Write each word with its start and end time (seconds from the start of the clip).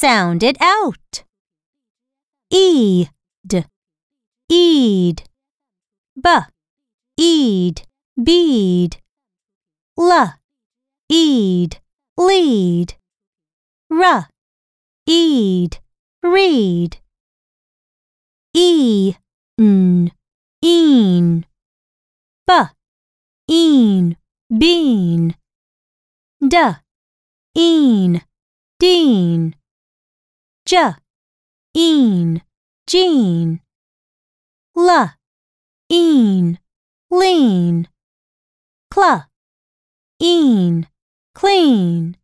Sound 0.00 0.44
it 0.44 0.56
out. 0.60 1.24
E, 2.50 3.08
d, 3.44 3.64
eed. 4.48 5.24
B, 6.14 6.28
eed, 7.16 7.82
bead. 8.14 9.02
L, 9.96 10.34
eed, 11.10 11.80
lead. 12.16 12.94
R, 13.90 14.28
eed, 15.08 15.80
read. 16.22 17.00
E, 18.54 19.14
n, 19.60 20.12
een. 20.62 21.44
B, 22.46 22.50
een, 23.50 24.16
bean. 24.46 25.34
D, 26.38 26.54
een. 27.52 28.27
J, 30.70 30.74
een, 31.72 32.42
Jean. 32.84 33.62
L, 34.74 34.90
een, 35.86 36.58
lean. 37.08 37.86
Cl, 38.88 39.00
een, 40.16 40.86
clean. 41.32 42.17